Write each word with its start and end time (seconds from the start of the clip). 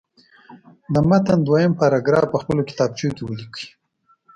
د 0.93 0.95
متن 1.09 1.39
دویم 1.47 1.71
پاراګراف 1.81 2.25
په 2.33 2.37
خپلو 2.41 2.61
کتابچو 2.69 3.07
کې 3.15 3.23
ولیکئ. 3.25 3.65